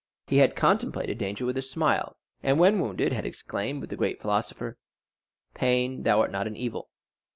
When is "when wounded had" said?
2.57-3.23